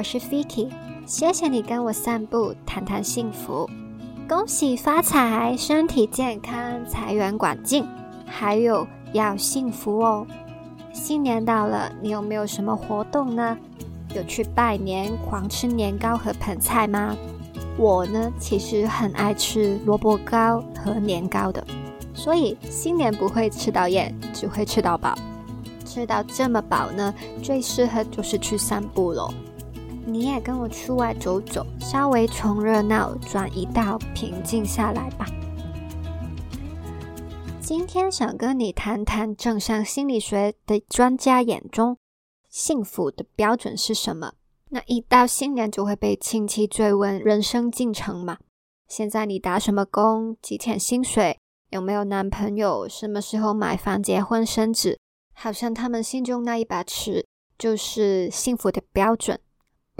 [0.00, 0.70] 我是 Vicky，
[1.04, 3.68] 谢谢你跟我散步，谈谈幸福。
[4.26, 7.84] 恭喜发财，身体健康，财源广进，
[8.24, 10.26] 还有要幸福哦。
[10.94, 13.58] 新年到了，你有没有什么活动呢？
[14.14, 17.14] 有去拜年，狂吃年糕和盆菜吗？
[17.76, 21.62] 我呢，其实很爱吃萝卜糕和年糕的，
[22.14, 25.14] 所以新年不会吃到厌，只会吃到饱。
[25.84, 27.12] 吃到这么饱呢，
[27.42, 29.30] 最适合就是去散步喽。
[30.06, 35.26] 你也跟我出外走走，稍微从热闹转移到平静下来吧。
[37.60, 41.96] 今天想跟你谈谈正向心理学的专家眼中
[42.48, 44.32] 幸福的标准是什么。
[44.70, 48.38] 那一到新年就会被亲戚追问人生进程嘛？
[48.88, 50.36] 现在你打什么工？
[50.42, 51.38] 几钱薪水？
[51.68, 52.88] 有没有男朋友？
[52.88, 54.98] 什么时候买房、结婚、生子？
[55.32, 57.24] 好像他们心中那一把尺
[57.56, 59.38] 就是幸福的标准。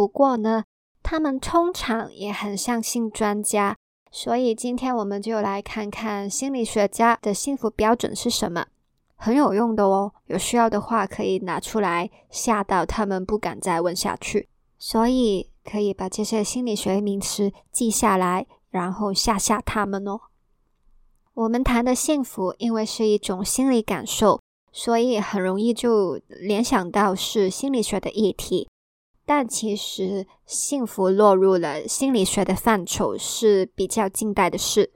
[0.01, 0.65] 不过呢，
[1.03, 3.77] 他们通常也很相信专家，
[4.11, 8.65] 所以今天我们就来看看心理学家的幸福标准是什么，
[9.17, 10.11] 很有用的哦。
[10.25, 14.49] 有需要的话可以拿出来吓到他们，不敢再问下去。
[14.79, 20.19] 所以可以把这些心理学名词记下来，然后吓吓他们哦。
[21.35, 24.41] 我们谈的幸福，因为是一种心理感受，
[24.73, 28.67] 所以很容易就联想到是心理学的议题。
[29.33, 34.91] 但其实，幸福落入了心理学的范畴是比较近代的事。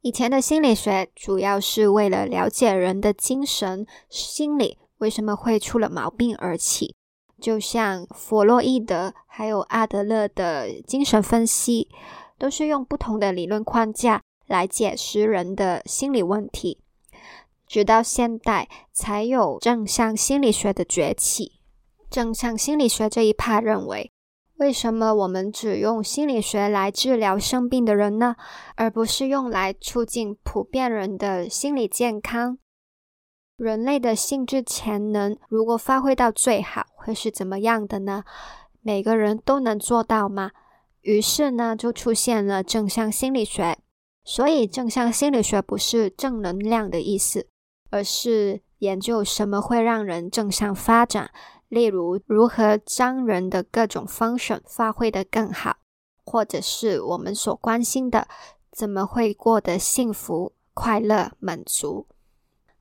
[0.00, 6.96] 以前的心理学主要是为了了解人的精神心理为什么会出了毛病而起。
[7.40, 11.88] 就像弗洛伊德还有阿德勒的精神分析，
[12.36, 16.80] 都是用不同的理论框架来解释人的心理问题。
[17.68, 21.60] 直到现代，才有正向心理学的崛起。
[22.12, 24.12] 正向心理学这一派认为，
[24.58, 28.36] 为什么我们只用心理学来治疗生病的人呢？
[28.76, 32.58] 而不是用来促进普遍人的心理健康？
[33.56, 38.24] 人类的性质潜能如果发挥到最好，会是怎么样的呢？
[38.82, 40.50] 每个人都能做到吗？
[41.00, 43.78] 于是呢，就出现了正向心理学。
[44.22, 47.48] 所以，正向心理学不是正能量的意思，
[47.90, 51.30] 而是研究什么会让人正向发展。
[51.72, 55.78] 例如，如何将人的各种 function 发挥得更好，
[56.22, 58.28] 或者是我们所关心的，
[58.70, 62.06] 怎么会过得幸福、快乐、满足。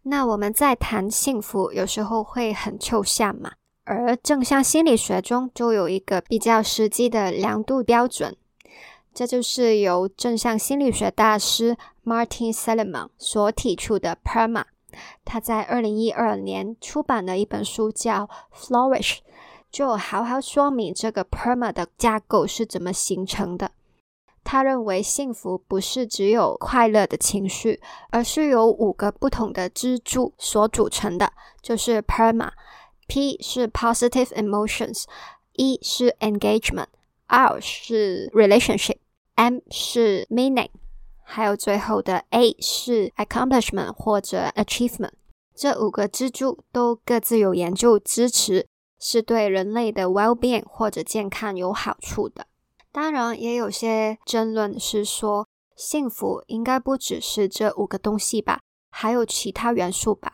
[0.02, 3.53] 那我们在谈幸福，有时候会很抽象嘛。
[3.85, 8.35] 而正向心理学中就有一个比较实际的量度标准，
[9.13, 14.66] 这就是由正向心理学大师 Martin Seligman 所提出的 PERMA。
[15.24, 19.18] 他在二零一二年出版的一本书叫《Flourish》，
[19.72, 23.72] 就好好说明这个 PERMA 的架构是怎么形成的。
[24.44, 27.79] 他认为幸福不是只有快乐的情绪，
[28.09, 31.31] 而是由五个不同的支柱所组成的，
[31.62, 32.50] 就是 PERMA。
[33.08, 40.69] P 是 positive emotions，E 是 engagement，R 是 relationship，M 是 meaning，
[41.34, 45.12] 还有最后的 A 是 accomplishment 或者 achievement。
[45.56, 48.68] 这五个支柱都各自有研究支持，
[49.00, 52.47] 是对人类的 well-being 或者健康有好处的。
[52.91, 58.59] 当然，也有些争论是说，幸福应该不只是这五个东西吧，
[58.90, 60.34] 还有其他元素吧？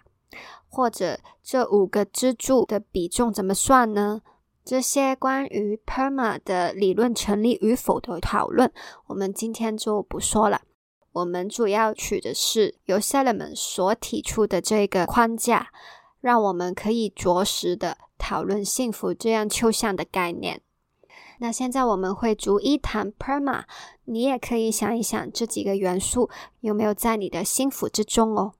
[0.67, 4.21] 或者这五个支柱的比重怎么算呢？
[4.65, 8.73] 这些关于 PERMA 的理论成立与否的讨论，
[9.05, 10.61] 我们今天就不说了。
[11.17, 15.69] 我们主要取的是由 Seligman 所提出的这个框架，
[16.21, 20.61] 让我们可以着实的讨论幸福这样抽象的概念。
[21.39, 23.63] 那现在我们会逐一谈 PERMA，
[24.05, 28.53] 你也可以想一想这几个元素有没有在你的幸福之中哦。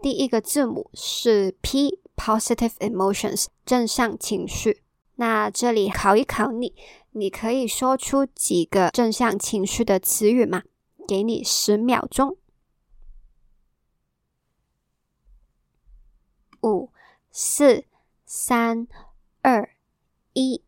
[0.00, 4.82] 第一个字母是 P，Positive Emotions，正向情绪。
[5.16, 6.72] 那这里考一考你，
[7.10, 10.62] 你可以说出几个正向情绪的词语吗？
[11.06, 12.36] 给你十秒钟。
[16.62, 16.90] 五、
[17.30, 17.84] 四、
[18.24, 18.86] 三、
[19.40, 19.70] 二、
[20.32, 20.62] 一。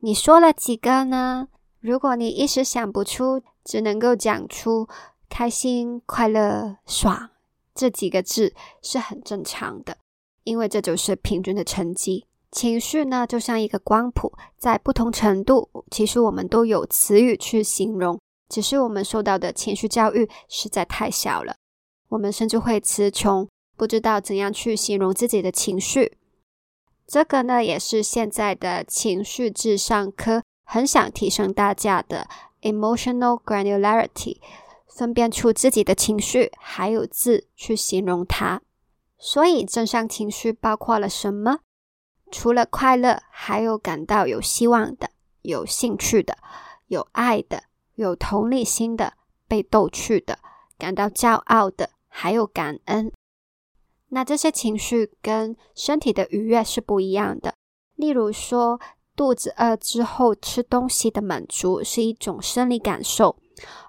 [0.00, 1.48] 你说了几个呢？
[1.80, 4.88] 如果你一时想不出，只能够讲出
[5.28, 7.30] 开心、快乐、爽
[7.74, 9.98] 这几个字，是很正常的，
[10.44, 12.26] 因为这就是平均的成绩。
[12.50, 21.56] 情绪呢，就像一个光谱，在不同程度，其实我们都有词语去形容，只是我们受到的情绪教育实在太小了，
[22.08, 26.16] 我们甚至会词穷，不知道怎样去形容自己的情绪。
[27.06, 32.28] 这个呢，也是现在的情绪智商科很想提升大家的
[32.62, 34.38] emotional granularity，
[34.86, 38.60] 分辨出自己的情绪，还有字去形容它。
[39.18, 41.60] 所以，正向情绪包括了什么？
[42.30, 45.10] 除了快乐，还有感到有希望的、
[45.40, 46.36] 有兴趣的、
[46.88, 47.64] 有爱的、
[47.98, 49.14] 有同理心的、
[49.48, 50.38] 被逗趣的、
[50.78, 53.12] 感到骄傲的，还有感恩。
[54.10, 57.52] 那这些情绪跟身体的愉悦是不一样的。
[57.96, 58.80] 例如说，
[59.16, 63.36] 肚子饿之后吃东西的满足是一种生理感受，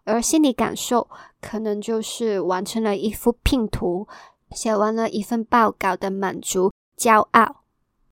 [0.06, 1.08] 而心理感受
[1.40, 4.08] 可能就是完成了一幅拼图、
[4.50, 7.58] 写完了一份报告的满足、骄傲。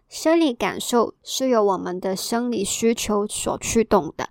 [0.09, 4.31] 生理感受是由我们的生理需求所驱动的，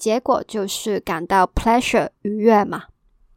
[0.00, 2.84] 结果就是感到 pleasure 愉悦嘛。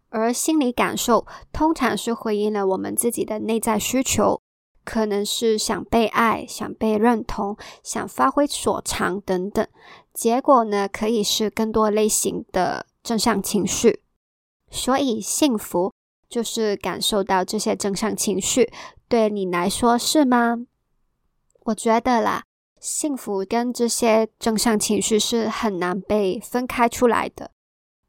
[0.10, 4.40] 而心理感受通常是回应了我们自己的内在需求，
[4.86, 9.68] 可能是想被爱、想被认同、想发挥所长等等。
[10.14, 14.02] 结果呢，可以是更多类型的正向情绪。
[14.70, 15.92] 所以，幸福
[16.30, 18.72] 就是感受到这些正向情绪。
[19.08, 20.60] 对你来说是吗？
[21.66, 22.44] 我觉得啦，
[22.84, 27.50] 幸福跟这些正向情绪是很难被分开出来的。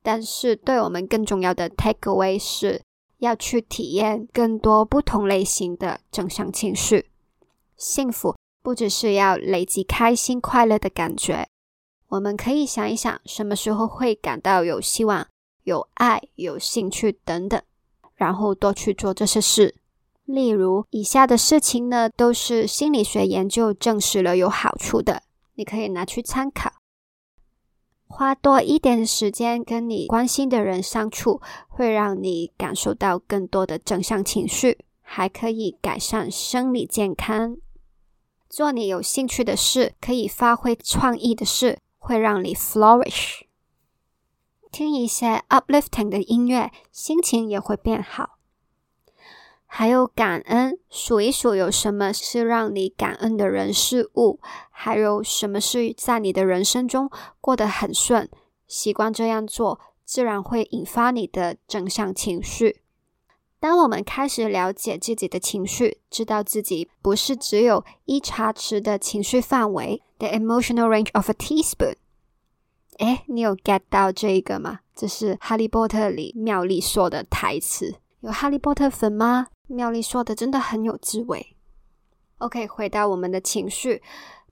[0.03, 2.83] 但是，对我们更重要的 takeaway 是
[3.19, 7.09] 要去体验更多不同类型的正向情绪。
[7.77, 8.35] 幸福
[8.65, 11.47] 不只是要累积开心快乐的感觉，
[12.09, 15.29] 我们可以想一想，什么时候会感到有希望、
[15.63, 17.63] 有爱、有兴趣等等，
[18.17, 19.77] 然后多去做这些事。
[20.25, 25.23] 例如，以下的事情呢，都是心理学研究证实了有好处的，
[25.55, 26.73] 你可以拿去参考。
[28.07, 37.57] 花多一点时间跟你关心的人相处，会让你感受到更多的正向情绪，还可以改善生理健康。
[38.49, 43.43] 做你有兴趣的事，可以发挥创意的事，会让你 flourish。
[44.71, 48.34] 听一些 uplifting 的音乐，心情也会变好。
[49.77, 54.39] 还有感恩，数一数有什么是让你感恩的人事物，
[54.71, 57.11] 还有什么是在你的人生中
[57.41, 58.31] 过得很顺。
[58.69, 62.83] 习惯这样做，自然会引发你的正向情绪。
[63.59, 71.97] 当我们开始了解自己的情绪，知道自己不是只有一茶匙的情绪范围，the emotional range of a teaspoon。
[72.99, 74.79] 哎，你有 get 到这个吗？
[74.95, 77.97] 这是《哈利波特》里妙丽说的台词。
[78.21, 79.49] 有哈利波特粉吗？
[79.67, 81.57] 妙丽说的真的很有滋味。
[82.39, 84.03] OK，回到我们的情绪，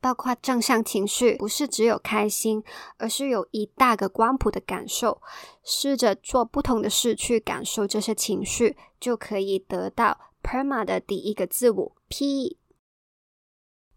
[0.00, 2.62] 包括正向情绪，不是只有开心，
[2.97, 5.20] 而是有一大个光谱的感受。
[5.62, 12.58] 试着做不同的事去感受这些情绪，就可以得到 PERMA 的第一个字母 P。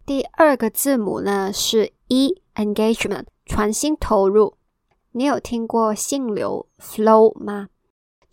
[0.05, 4.57] 第二个字母呢是 E，Engagement，全心投入。
[5.11, 7.69] 你有听过心流 Flow 吗？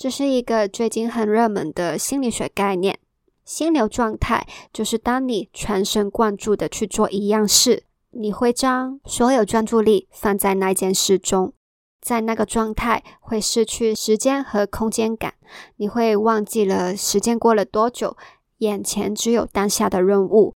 [0.02, 2.98] 这是一个最近很热门的心理学概念。
[3.44, 11.52] 心流状态就是当你全神贯注的去做一样事，你会将所有专注力放在那件事中，
[12.00, 15.34] 在那个状态会失去时间和空间感，
[15.76, 18.16] 你会忘记了时间过了多久，
[18.58, 20.52] 眼前只有当下的任务，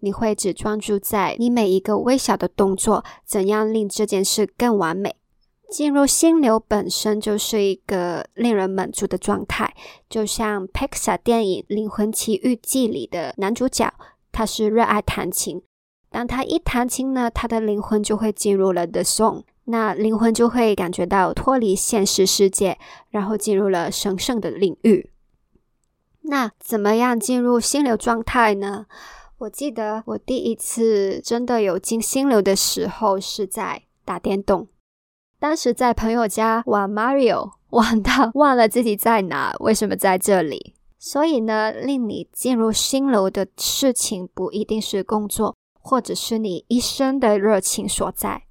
[0.00, 5.16] 你会只专注在你每一个微小的动作，怎样令这件事更完美。
[5.70, 9.74] 进入心流本身就是一个令人满足的状态，
[10.08, 13.92] 就像 Pixar 电影《灵魂奇遇记》里的男主角，
[14.30, 15.62] 他是热爱弹琴。
[16.08, 22.78] 当他一弹琴呢，他的灵魂就会进入了 The Song，那灵魂就会感觉到脱离现实世界，
[23.10, 25.10] 然后进入了神圣的领域。
[26.22, 28.86] 那怎么样进入心流状态呢？
[29.38, 34.68] 我记得我第一次真的有进心流的时候是在打电动。
[35.38, 40.74] 当时在朋友家玩 Mario， 玩到忘了自己在哪，为什么在这里？
[40.98, 48.44] 所以呢，令你进入心流的事情不一定是工作，或者是你一生的热情所在。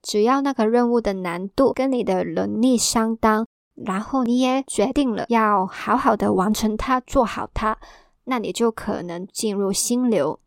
[0.00, 7.76] 只要那个任务的难度跟你的能力相当，然后你也决定了要好好的完成它，做好它，
[8.24, 10.38] 那你就可能进入心流。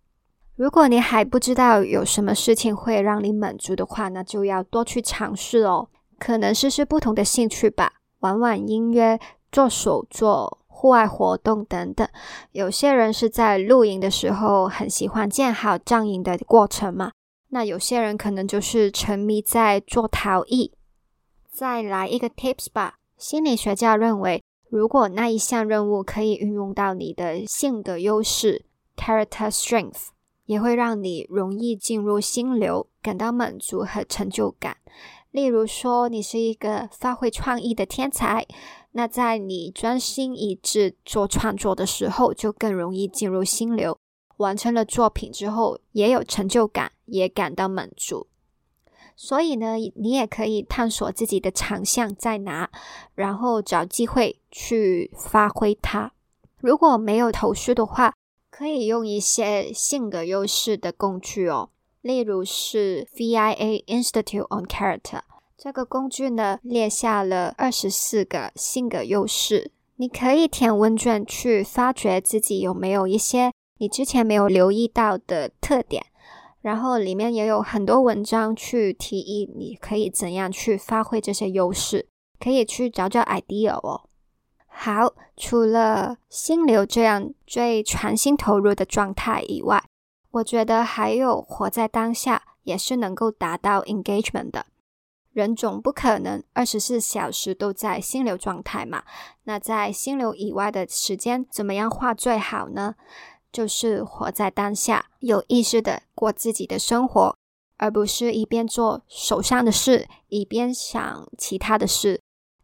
[0.55, 5.89] 如果你还不知道有什么事情会让你满足的话，那就要多去尝试哦。
[6.19, 9.19] 可能试试不同的兴趣吧，玩玩音乐、
[9.51, 12.07] 做手作、户外活动等等。
[12.51, 17.11] 有些人是在露营的时候很喜欢建好帐营的过程嘛，
[17.49, 20.71] 那有些人可能就是沉迷在做陶艺。
[21.51, 28.63] 再来一个 tips 吧，心理学家认为，如果那一项任务可以运用到你的性格优势
[28.95, 30.12] （character strength）。
[30.45, 34.77] 也会让你容易进入心流，感到满足和成就感。
[35.31, 38.45] 例如说，你是一个发挥创意的天才，
[38.91, 43.97] 那在你专心一致做创作的时候，就更容易进入心流。
[44.37, 48.27] 完成了作品之后，也有成就感，也感到满足。
[49.15, 52.69] 所以呢，你也可以探索自己的长项在哪，
[53.13, 56.11] 然后找机会去发挥它。
[56.59, 58.13] 如果没有头绪的话，
[58.55, 65.21] 可以用一些性格优势的工具哦，例如是 VIA Institute on Character
[65.57, 76.05] 这个工具呢，列下了二十四个性格优势，你可以填问卷去发掘自己有没有一些你之前没有留意到的特点，
[76.61, 82.07] 然后里面也有很多文章去提议你可以怎样去发挥这些优势，
[82.39, 84.07] 可以去找找 idea 哦。
[84.75, 89.81] 好，除了心流这样最全心投入的状态以外，
[90.31, 94.65] 我觉得还有活在当下也是能够达到 engagement 的。
[95.31, 99.03] 人总不可能二十四小时都在心流状态嘛。
[99.45, 102.95] 那在心流以外的时间，怎么样画最好呢？
[103.51, 107.35] 就是活在当下，有意识的过自己的生活，
[107.77, 112.19] 而不是一边做手上的事，一边想其他的事。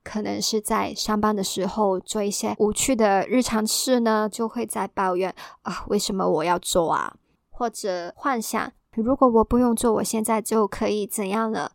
[0.10, 7.14] 可能是在上班的时候做一些无趣的日常事呢，就会在抱怨啊，为什么我要做啊？
[7.52, 11.74] 或者幻想，如果我不用做，我现在就可以怎样了？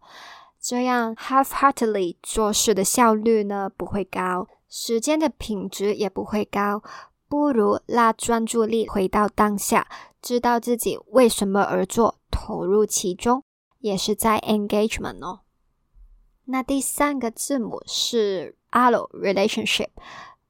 [0.61, 6.83] 这样 half-heartedly 做事的效率呢不会高，时间的品质也不会高。
[7.29, 9.87] 不如拉专注力回到当下，
[10.21, 13.45] 知道自己为什么而做，投入其中，
[13.79, 15.44] 也是在 engagement 哦。
[16.47, 19.89] 那第三个字母是 “alo”，relationship，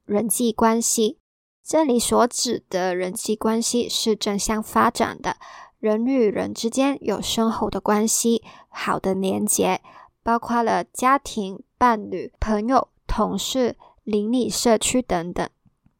[0.05, 1.19] 人际关系。
[1.63, 5.37] 这里所指的人际关系是正向发展的，
[5.79, 9.81] 人与人之间有深厚的关系，好的连结，
[10.23, 15.49] 包括了家庭、伴侣、朋友、同事、邻里、社区等等。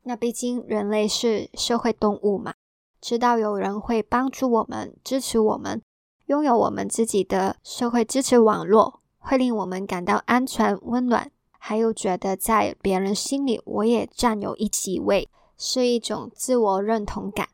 [0.03, 2.53] 那毕竟人类是社会动物嘛，
[3.01, 5.81] 知道有人会帮助我们、支持我们，
[6.27, 9.01] 拥有我们自己的社会支持网络。
[9.25, 17.49] 会令我们感到安全、温暖，还有觉得在别人心里我也占有一席位，是一种自我认同感。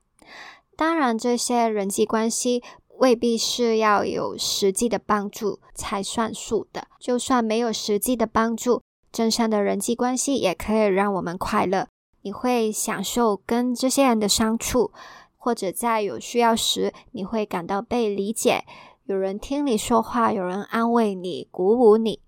[0.76, 2.60] 当然，这些人际关系
[2.98, 6.88] 未必是要有实际的帮助才算数的。
[6.98, 11.86] 就算没有实际的帮助，正向的人际关系也可以让我们快乐。
[12.22, 14.90] 你会享受跟这些人的相处，
[15.36, 18.64] 或者在有需要时，你会感到被理解。
[19.10, 22.20] 有人听你说话，有人安慰你、鼓舞你。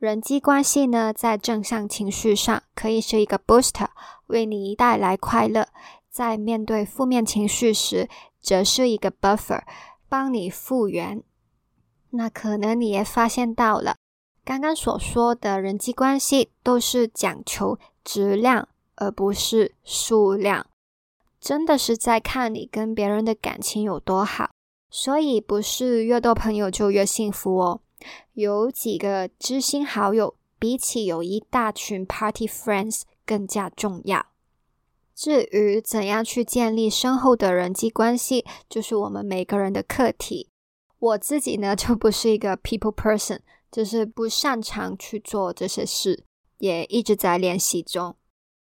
[0.00, 3.86] 人际关系呢，在正向情绪上可以是一个 booster，
[4.26, 5.62] 为你带来快乐；
[6.10, 8.08] 在面对负面情绪时，
[8.40, 9.62] 则是一个 buffer，
[10.08, 11.22] 帮你复原。
[12.10, 13.94] 那可能你也发现到了，
[14.44, 18.66] 刚刚所说的人际关系都是讲求质量，
[18.96, 20.66] 而不是数量。
[21.40, 24.50] 真的是在看你跟别人的感情有多好。
[24.94, 27.80] 所以不是越多朋友就越幸福哦。
[28.34, 34.26] 有几个知心好友，比起有一大群 party friends 更加重要。
[35.14, 40.50] 至于怎样去建立深厚的人际关系，就是我们每个人的课题。
[40.98, 43.38] 我自己呢，就不是一个 people person，
[43.70, 46.24] 就是不擅长去做这些事，
[46.58, 48.14] 也一直在练习中。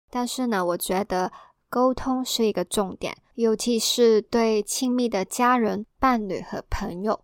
[0.08, 1.32] 但是呢，我觉得。
[1.70, 7.20] 沟通是一个重点，尤其是对亲密的家人、伴侣和朋友，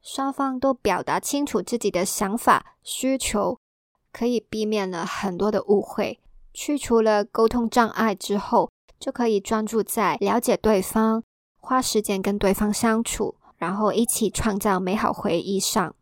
[0.00, 3.58] 双方都表达清楚自己的想法、需求，
[4.12, 6.20] 可以避免了很多的误会，
[6.54, 8.70] 去除了沟通障碍之后，
[9.00, 11.24] 就可以专注在了解对方、
[11.58, 15.96] 花时间跟对方相处，然后一起创造美好回忆上。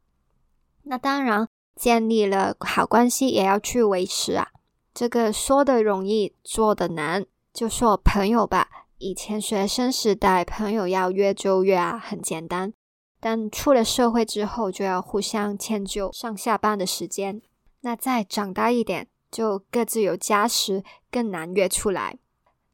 [0.83, 4.49] 那当然，建立了好关系也要去维持啊，
[4.93, 7.25] 这个说的容易，做的难。
[7.59, 12.73] 就说朋友吧，以前学生时代朋友要约就约啊，很简单。
[13.19, 17.43] 但出了社会之后，就要互相迁就上下班的时间。
[17.81, 22.17] 那再长大一点，就各自有家室，更难约出来。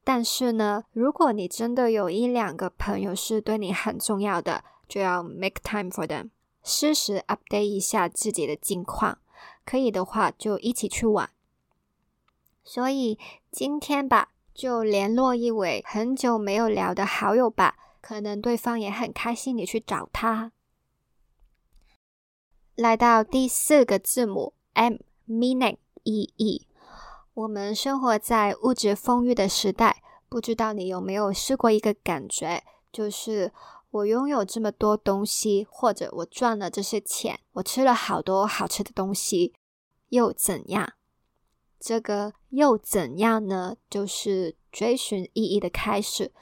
[0.04, 6.28] 但是呢，如果你真的有一两个朋友是对你很重要的，就要 make time for them，
[6.62, 9.16] 适时 update 一下自己的近况。
[9.64, 11.30] 可以的话，就一起去玩。
[12.62, 13.18] 所以
[13.50, 14.32] 今天吧。
[14.54, 20.52] 就联络一位很久没有聊的好友吧，可能对方也很开心你去找他。
[22.76, 26.68] 来到第四个字母 M，meaning 意义。
[27.34, 33.52] 我们生活在物质丰裕的时代，不知道你有没有试过一个感觉，就是
[33.90, 39.54] 我拥有这么多东西，或者我赚了这些钱，我吃了好多好吃的东西，
[40.10, 40.92] 又怎样？
[41.84, 43.76] 这个又怎样呢？
[43.90, 46.32] 就是追寻意义的开始。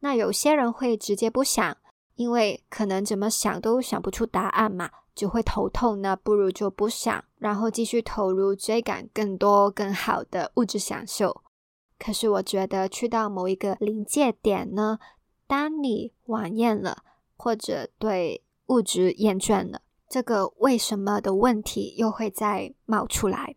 [0.00, 1.74] 那有些人会直接不想，
[2.16, 6.02] 因为可能怎么想都想不出答案嘛，就会头痛。
[6.02, 11.42] 那不如就不想，然后继续投入追赶更多更好的物质享受。
[11.98, 14.98] 可是我觉得去到某一个临界点呢，
[15.46, 17.04] 当你晚宴了，
[17.38, 19.80] 或者对物质厌倦了。
[20.10, 23.54] 这个为什么的问题又会再冒出来，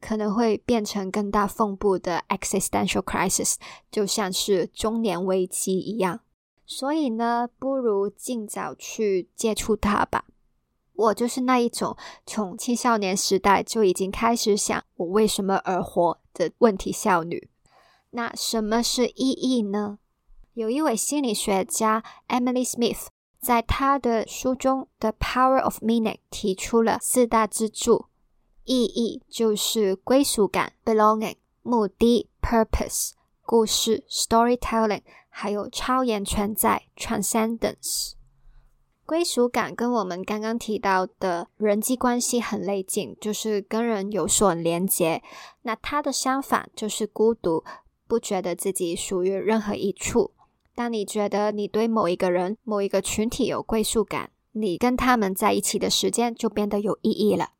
[0.00, 3.56] 可能会变成更大风暴的 existential crisis，
[3.90, 6.20] 就像是中年危机一样。
[6.64, 10.26] 所以呢，不如尽早去接触它吧。
[10.94, 17.50] 我就是那一种从青少年时代就已经开始想我为什么而活的问题少女。
[18.10, 19.98] 那什么是意义呢？
[20.54, 23.08] 有一位心理学家 Emily Smith。
[23.40, 28.06] 在他的书中，《The Power of Meaning》提出了四大支柱：
[28.64, 33.12] 意义就是归属感 （belonging）、目的 （purpose）、
[33.42, 38.12] 故事 （storytelling） 还有超然存在 （transcendence）。
[39.04, 45.22] 归属感跟我们刚刚提到的人际关系很类近，就是跟人有所连结。
[45.62, 47.62] 那它的相反就是孤独，
[48.08, 50.32] 不觉得自己属于任何一处。
[50.76, 57.52] 当你觉得你对某一个人、某一个群体有归属感，你跟他们在一起的时间就变得有意义了。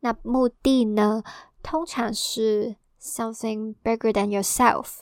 [0.00, 1.22] 那目的呢？
[1.62, 4.98] 通常是 something bigger than yourself，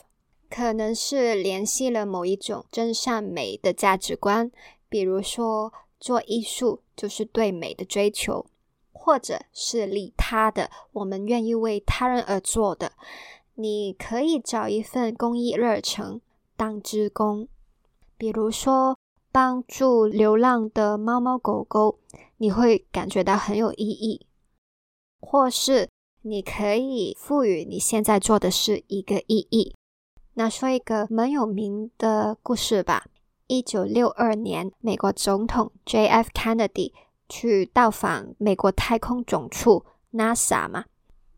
[0.49, 4.51] 可能是联系了某一种真善美的价值观，
[4.87, 8.45] 比如说做艺术就是对美的追求，
[8.91, 12.91] 或者是利他的，我们愿意为他人而做的。
[13.55, 16.21] 你可以找一份公益热忱。
[16.57, 17.47] 当职工，
[18.17, 18.97] 比如说
[19.31, 21.99] 帮助流浪的猫猫狗狗，
[22.37, 24.25] 你会感觉到很有意义；
[25.19, 25.89] 或是
[26.21, 29.75] 你可以赋予你现在做的事一个意义。
[30.35, 33.05] 那说一个蛮有名的故事吧：
[33.47, 36.29] 一九六二年，美国总统 J.F.
[36.33, 36.91] Kennedy
[37.29, 40.85] 去到访美国太空总署 NASA 嘛。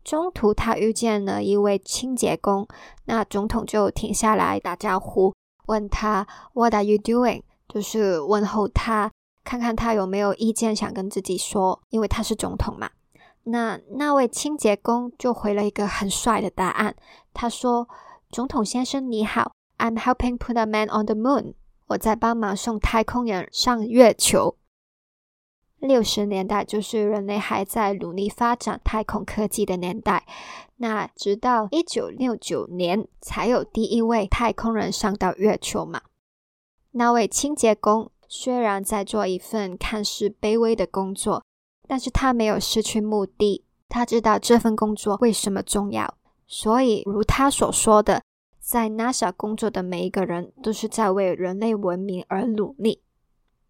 [0.08, 2.66] 中途，他遇见了一位清洁工，
[3.04, 5.34] 那总统就停下来打招呼，
[5.66, 9.12] 问他 “What are you doing？” 就是问候他，
[9.44, 12.88] 看看他有没有意见想跟自己说，因为他是总统嘛。
[13.44, 16.96] 那那位清洁工就回了一个很帅的答案，
[17.34, 17.86] 他说
[18.32, 21.52] ：“总统先生你好，I'm helping put a man on the moon。
[21.88, 24.56] 我在帮忙送太空人上月球。”
[25.80, 30.26] 六十年代就是人类还在努力发展太空科技的年代，
[30.76, 36.02] 那直到一九六九年才有第一位太空人上到月球嘛。
[36.92, 41.44] 那位清洁工虽然在做一份看似卑微的工作，
[41.86, 46.14] 但是他没有失去目的，他知道这份工作为什么重要，
[46.46, 48.22] 所以如他所说的，
[48.58, 53.02] 在 NASA 工作的每一个人都是在为人类文明而努力。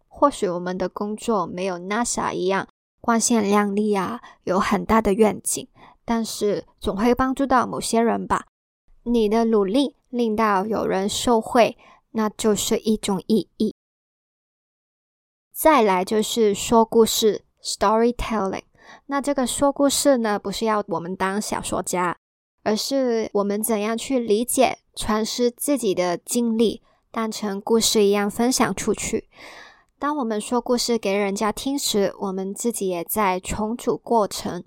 [0.09, 2.67] 或许我们的工作没有 NASA 一样
[2.99, 5.65] 光鲜亮丽啊，有很大的愿景，
[6.03, 8.47] 但是总会帮助到某些人吧。
[9.03, 11.77] 你的努力令到有人受惠，
[12.11, 13.73] 那就是一种意义。
[15.53, 18.63] 再来就是说故事 （storytelling）。
[19.05, 22.17] 那这个说故事呢，不是要我们当小说家，
[22.63, 29.29] 而是我们怎样去理解、传世自己的经历，当成故事一样分享出去。
[29.99, 34.63] 当我们说故事给人家听时，我们自己也在重组过程，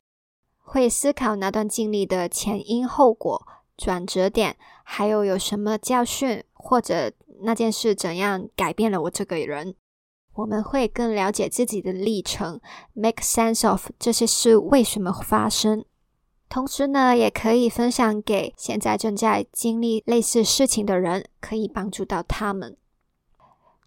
[0.59, 3.42] 会思考那段经历的前因后果、
[3.75, 7.11] 转折点，还有有什么教训，或者
[7.45, 9.75] 那件事怎样改变了我这个人。
[10.35, 12.61] 我们会更了解自己的历程
[12.92, 15.83] ，make sense of 这些事为什么发生。
[16.51, 22.77] 同时呢，也可以分享给现在正在经历类似事情的人，可以帮助到他们。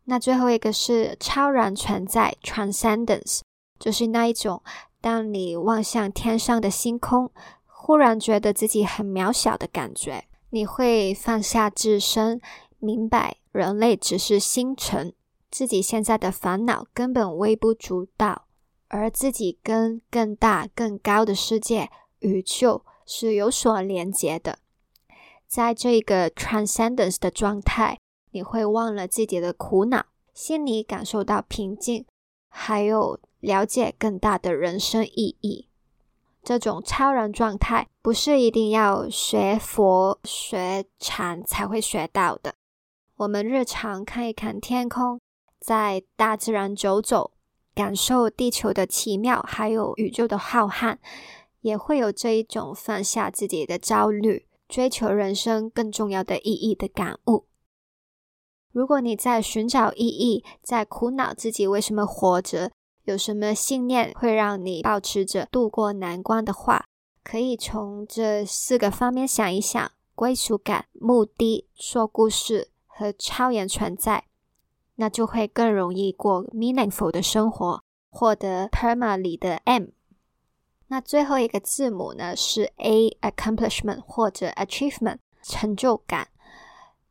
[0.08, 3.42] 那最后一个是超然存在 （transcendence），
[3.80, 4.62] 就是那一种，
[5.02, 7.32] 当你望向天上的星空，
[7.66, 10.26] 忽然觉得自己很渺小的感觉。
[10.52, 12.40] 你会放下自身，
[12.78, 15.14] 明白人类只是星辰，
[15.50, 18.46] 自己现在的烦恼根本微不足道，
[18.90, 21.90] 而自己跟更大、更高的世界
[22.20, 24.60] 宇宙是有所连接的。
[25.48, 27.98] 在这个 transcendence 的状态。
[28.36, 32.06] 你会忘了自己的苦恼，心里感受到平静，
[32.50, 35.70] 还有了解更大的人生意义。
[36.44, 42.56] 这种超然状态不是一定要学佛学禅才会学到的。
[43.16, 45.22] 我们日常看一看天空，
[45.62, 47.32] 在大自然走走，
[47.74, 50.98] 感受地球的奇妙，还有宇宙的浩瀚，
[51.62, 57.46] 也会有这一种放下自己的焦虑，追求人生更重要的意义的感悟。
[58.76, 62.70] 如果你在寻找意义，在苦恼自己为什么活着，
[63.06, 66.84] 有什么信念会让你保持着度过难关的话，
[67.24, 74.26] 可以从这四个方面想一想：归属感、目的、说故事和超然存在，
[74.96, 79.86] 那就会更容易过 meaningful 的生活，获得 PERMA 里的 M。
[80.88, 86.28] 那最后一个字母呢是 A，accomplishment 或者 achievement，成就感。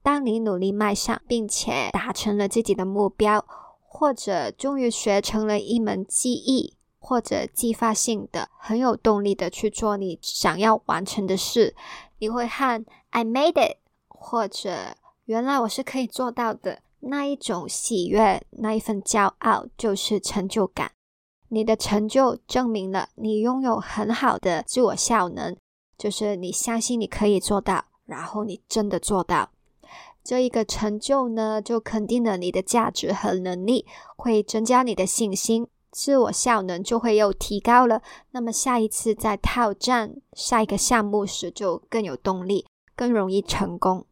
[0.05, 3.43] 当你努力迈向，并且达成了自己的目标，
[3.87, 11.75] 或者终于学成了一门技艺，或者继发性的很有动力的去做你想要完成的事，
[12.19, 16.81] 你会喊 "I made it"，或者原来我是可以做到的。
[17.07, 20.93] 那一种喜悦，那一份骄傲，就是成就感。
[21.49, 25.57] 你的成就证明了你拥有很好的自我效能，
[25.97, 29.51] 就是你相信你可以做到，然后你真的做到。
[30.25, 33.85] 这一个成就呢，就肯定了你的价值和能力，
[34.17, 38.01] 会增加你的信心，自我效能就会又提高了。
[38.31, 42.65] 那么下一次在挑战下一个项目时，就更有动力，
[42.97, 44.07] 更容易成功。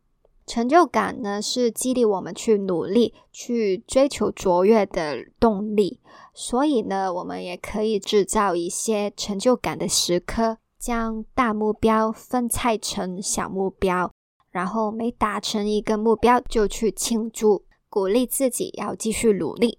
[0.44, 6.00] 成就感呢，是激励我们去努力、去追求卓越的动力。
[6.34, 14.10] 所以呢，我们也可以制造一些成就感的时刻，将大目标分拆成小目标。
[14.52, 19.78] 然后每达成一个目标就去庆祝，鼓励自己要继续努力。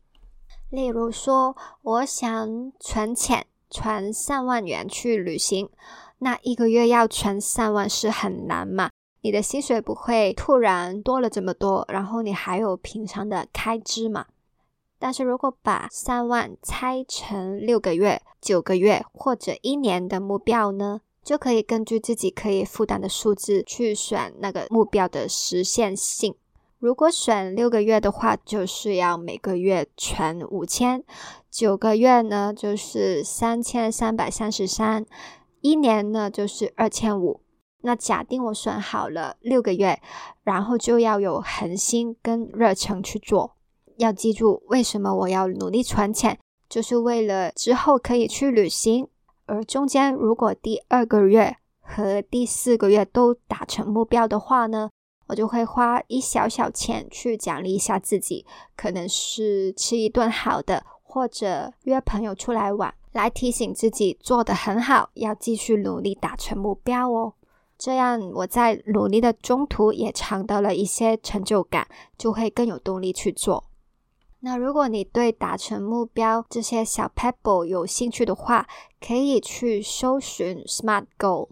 [0.69, 5.69] 例如说，我想存钱，存三万元去旅行。
[6.17, 8.89] 那一个月要存三万是很难嘛？
[9.21, 14.25] 你的薪水不会突然多了这么多，然后你还有平常的开支嘛？
[14.97, 21.01] 但是如果把三万拆成六个月、九个月或者一年的目标呢？
[21.23, 26.35] 就可以根据自己可以负担的数字去选那个目标的实现性。
[26.79, 30.99] 如果选六个月的话，就是要每个月存五千；
[31.49, 35.05] 九个月呢，就是三千三百三十三；
[35.61, 37.39] 一年呢，就是二千五。
[37.85, 40.01] 那假定我选好了六个月，
[40.43, 43.55] 然后就要有恒心跟热忱去做。
[43.97, 49.07] 要记住，为什么我要努力存钱，就是为了之后可以去旅行。
[49.45, 54.89] 而中间，如果第二个月和第四个月都达成目标的话呢，
[55.27, 67.33] 我就会花一小小钱去奖励一下自己，可能是吃一顿好的，或者约朋友出来玩，来提醒自己做得很好，要继续努力达成目标哦。
[67.77, 71.85] 这样我在努力的中途也尝到了一些成就感，
[72.17, 73.65] 就会更有动力去做。
[74.45, 78.67] 那如果你对达成目标这些小 pebble 有兴趣的话，
[79.05, 81.49] 可以去搜寻 SMART goal，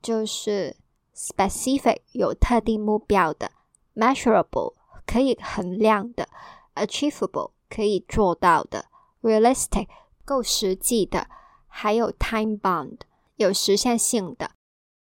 [0.00, 0.76] 就是
[1.12, 3.50] specific 有特定目标的
[3.96, 6.28] ，measurable 可以衡量的
[6.76, 8.84] ，achievable 可以做到的
[9.22, 9.88] ，realistic
[10.24, 11.26] 够实际的，
[11.66, 12.98] 还有 time bound
[13.34, 14.52] 有实现性的。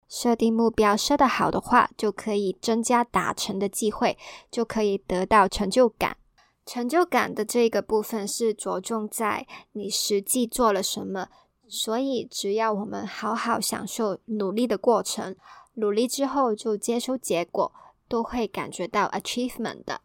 [0.08, 4.16] 设定目标设得好的话，就可以增加达成的机会，
[4.48, 6.16] 就可以得到成就感。
[6.64, 11.28] 成就感的这个部分是着重在你实际做了什么，
[11.68, 15.34] 所以只要我们好好享受努力的过程，
[15.74, 17.72] 努力之后就接收结果，
[18.06, 20.00] 都会感觉到 achievement 的。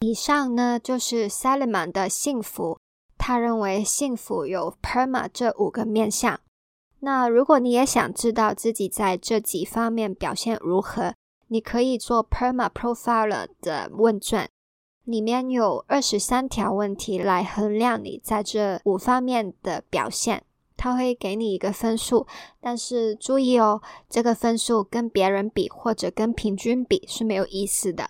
[0.00, 2.78] 以上呢就是 Salomon 的幸福，
[3.16, 6.38] 他认为幸福有 PERMA 这五个面相。
[7.00, 11.14] 那如果你也想知道自己在这几方面表现如何，
[11.48, 14.50] 你可以做 PERMA Profiler 的问卷。
[15.04, 20.42] 里面有二十三条问题来衡量你在这五方面的表现，
[20.76, 22.26] 他会给你一个分数，
[22.60, 28.08] 但是注意哦，这个分数跟别人比或者跟平均比是没有意思的。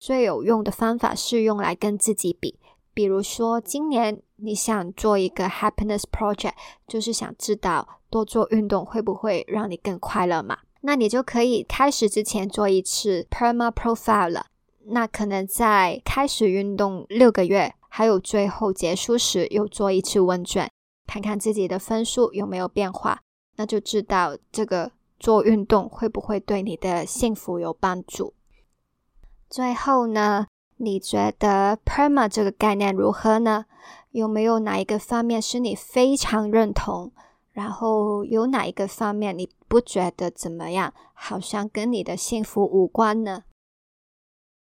[0.00, 2.58] 最有用的方法是用来跟自己比，
[2.92, 6.54] 比如说今年你想做一个 happiness project，
[6.88, 10.58] 就是想知道多做运动会不会让你更快乐嘛？
[10.80, 14.46] 那你就可以开始之前做一次 perma profile 了。
[14.86, 20.68] 那可能在开始运动六个月，还有最后结束时，又做一次问卷，
[21.06, 23.20] 看看自己的分数有没有变化，
[23.56, 28.34] 那就知道这个做运动会不会对你的幸福有帮助。
[29.48, 30.46] 最后呢，
[30.78, 33.66] 你觉得 PERMA 这个概念如何呢？
[34.10, 37.12] 有没有哪一个方面是你非常认同？
[37.52, 40.92] 然后有哪一个方面你不觉得怎么样？
[41.12, 43.44] 好像跟你的幸福无关呢？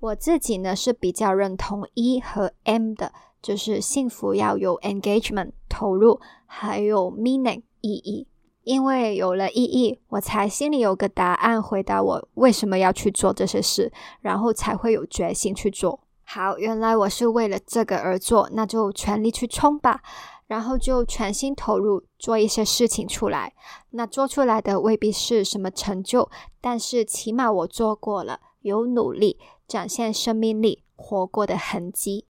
[0.02, 8.28] 我自己呢是比较认同 E 和 M 的，就是幸福要有 engagement 投入，还有 meaning 意义。
[8.64, 16.00] 因为有了意义，我才心里有个答案，回答我为什么要去做这些事，然后才会有决心去做。
[16.24, 20.02] 好，原来我是为了这个而做，那就全力去冲吧，
[20.48, 23.54] 然后就全心投入做一些事情出来。
[23.92, 26.28] 那做出来的未必是什么成就，
[26.60, 29.38] 但是起码我做过了，有努力。
[29.72, 32.26] 展现生命力、活过的痕迹。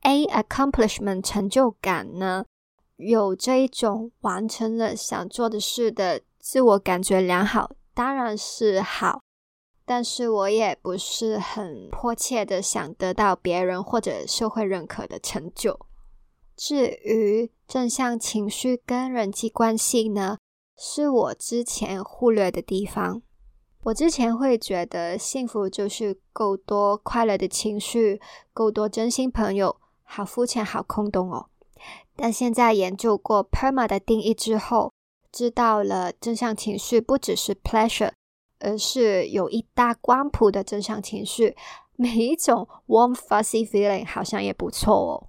[0.00, 2.46] A accomplishment 成就感呢，
[2.96, 9.20] 有这一种完成了想做的事的自我感觉良好，当然是好。
[9.84, 15.78] 但是我也不是很迫切的想得到别人或者社会认可的成就。
[16.56, 20.38] 至于正向情绪跟人际关系呢，
[20.78, 23.20] 是我之前忽略的地方。
[23.84, 28.20] 我之前会觉得幸福就是够多快乐的情绪，
[28.52, 31.46] 够多真心朋友，好肤浅，好空洞哦。
[32.14, 34.92] 但现在研究过 PERMA 的定义之后，
[35.32, 38.12] 知道了正向情绪不只是 pleasure，
[38.60, 41.56] 而是有一大光谱的正向情绪，
[41.96, 45.26] 每一种 warm fuzzy feeling 好像也不错哦。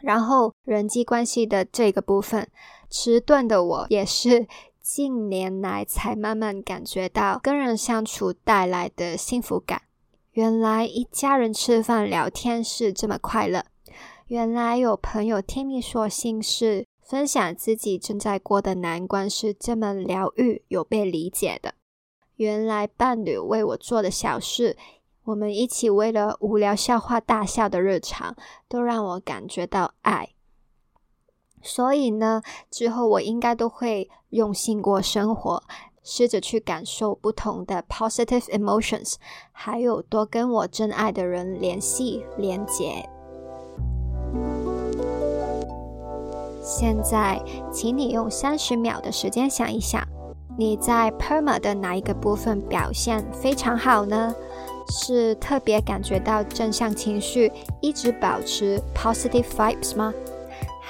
[0.00, 2.48] 然后人际关系的这个部分，
[2.88, 4.46] 迟钝的我也是。
[4.84, 9.80] 近年来才慢慢感觉到跟人相处带来的幸福感。
[10.32, 13.64] 原来一家人吃饭聊天是这么快乐。
[14.26, 21.72] 原来有朋友听你说心事，分享自己正在过的难关是这么疗愈、有被理解的。
[22.36, 24.76] 原来伴侣为我做的小事，
[25.24, 28.36] 我们一起为了无聊笑话大笑的日常，
[28.68, 30.33] 都让我感觉到爱。
[31.64, 35.62] 所以呢，之后我应该都会用心过生活，
[36.02, 39.14] 试着去感受不同的 positive emotions，
[39.50, 43.08] 还有多跟我真爱的人联系连接。
[46.62, 50.06] 现在，请你用三十秒的时间想一想，
[50.58, 54.34] 你在 PERMA 的哪一个部分表现非常好呢？
[54.90, 57.50] 是特别感觉到正向情绪，
[57.80, 60.12] 一直保持 positive vibes 吗？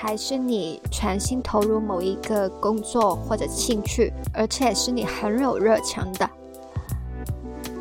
[0.07, 6.29] 还是你全心投入某一个工作或者兴趣，而且是你很有热情的，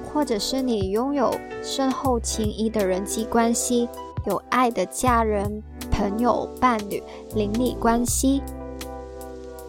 [0.06, 3.90] 或者是你拥有深厚情谊的人际关系，
[4.26, 7.04] 有爱的家人、朋友、伴侣、
[7.36, 8.42] 邻里关系，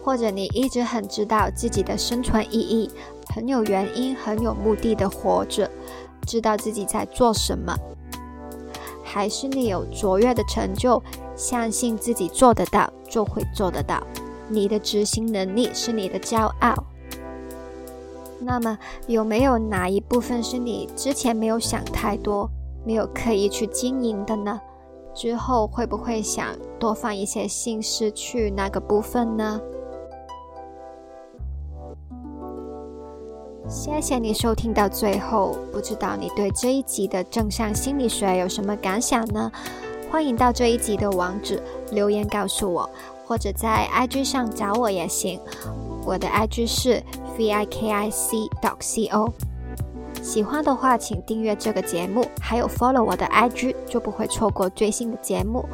[0.01, 2.89] 或者你一直很知道自己的生存意义，
[3.33, 5.69] 很有原因、很有目的的活着，
[6.25, 7.75] 知道自己在做什么，
[9.03, 11.03] 还是你有卓越的成就。
[11.35, 14.01] 相信自己做得到，就会做得到。
[14.47, 16.73] 你的执行能力是你的骄傲。
[18.39, 22.49] 那么，有没有哪一部分是你之前没有想太多、
[22.85, 24.61] 没有刻意去经营的呢？
[25.13, 29.59] 之后会不会想多放一些心思去那个部分呢？
[33.67, 39.51] 谢谢你收听到最后，不知道你对这一集的正向心理学有什么感想呢？
[40.09, 42.89] 欢迎到这一集的网址留言告诉我，
[43.25, 45.39] 或者在 IG 上找我也行。
[46.05, 47.03] 我的 IG 是
[47.37, 49.33] v i k i c d o c o。
[50.21, 55.65] 喜欢的话，请订阅这个节目，还有 follow 我的 IG，就不会错过最新的节目。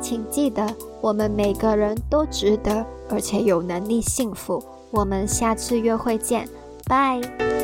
[0.00, 0.66] 请记得，
[1.00, 4.62] 我们每个人都值得，而且有能力幸福。
[4.90, 6.46] 我们下次约会见，
[6.86, 7.61] 拜。